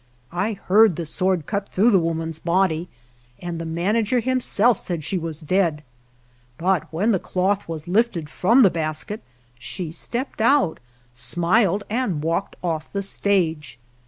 [0.33, 2.89] I heard the sword cut through the woman's body,
[3.37, 5.83] and the manager himself said she was dead;
[6.57, 9.21] but when the cloth was lifted from the basket
[9.59, 10.79] she stepped out,
[11.13, 13.77] smiled, and walked off the stage.